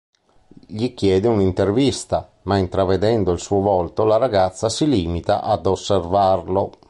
Gli 0.65 0.95
chiede 0.95 1.27
un'intervista, 1.27 2.27
ma 2.45 2.57
intravedendo 2.57 3.31
il 3.31 3.39
suo 3.39 3.59
volto, 3.59 4.03
la 4.03 4.17
ragazza 4.17 4.67
si 4.67 4.89
limita 4.89 5.43
ad 5.43 5.67
osservarlo. 5.67 6.71